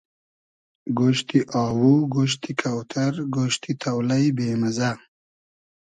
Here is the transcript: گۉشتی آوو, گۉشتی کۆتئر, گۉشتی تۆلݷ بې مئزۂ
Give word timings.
گۉشتی 0.97 1.39
آوو, 1.63 1.93
گۉشتی 2.13 2.51
کۆتئر, 2.59 3.13
گۉشتی 3.35 3.71
تۆلݷ 3.81 4.25
بې 4.37 4.47
مئزۂ 4.61 4.91